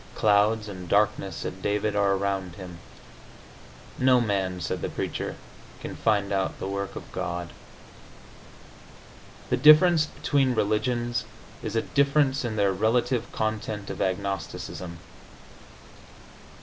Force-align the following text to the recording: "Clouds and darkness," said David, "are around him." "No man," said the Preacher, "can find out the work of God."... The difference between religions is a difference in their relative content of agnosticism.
"Clouds 0.15 0.67
and 0.67 0.89
darkness," 0.89 1.35
said 1.35 1.61
David, 1.61 1.95
"are 1.95 2.13
around 2.15 2.55
him." 2.55 2.79
"No 3.99 4.19
man," 4.19 4.59
said 4.59 4.81
the 4.81 4.89
Preacher, 4.89 5.35
"can 5.79 5.95
find 5.95 6.33
out 6.33 6.57
the 6.59 6.67
work 6.67 6.95
of 6.95 7.11
God."... 7.11 7.49
The 9.51 9.57
difference 9.57 10.07
between 10.07 10.55
religions 10.55 11.25
is 11.61 11.75
a 11.75 11.83
difference 11.83 12.43
in 12.43 12.55
their 12.55 12.73
relative 12.73 13.31
content 13.31 13.91
of 13.91 14.01
agnosticism. 14.01 14.97